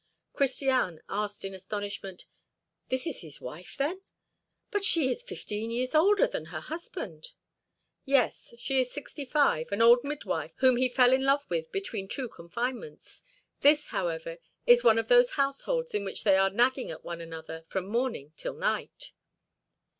[0.33, 2.25] Christiane asked in astonishment:
[2.89, 4.01] "This is his wife, then?
[4.71, 7.33] But she is fifteen years older than her husband."
[8.03, 12.07] "Yes, she is sixty five an old midwife whom he fell in love with between
[12.07, 13.21] two confinements.
[13.59, 17.61] This, however, is one of those households in which they are nagging at one another
[17.69, 19.11] from morning till night."